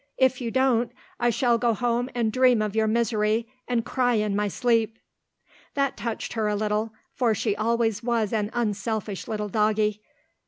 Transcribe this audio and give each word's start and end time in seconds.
If 0.17 0.41
you 0.41 0.49
don't, 0.49 0.91
I 1.19 1.29
shall 1.29 1.59
go 1.59 1.75
home 1.75 2.09
and 2.15 2.31
dream 2.33 2.59
of 2.63 2.75
your 2.75 2.87
misery, 2.87 3.47
and 3.67 3.85
cry 3.85 4.15
in 4.15 4.35
my 4.35 4.47
sleep." 4.47 4.97
That 5.75 5.95
touched 5.95 6.33
her 6.33 6.47
a 6.47 6.55
little, 6.55 6.91
for 7.13 7.35
she 7.35 7.55
always 7.55 8.01
was 8.01 8.33
an 8.33 8.49
unselfish 8.51 9.27
little 9.27 9.47
doggie. 9.47 10.01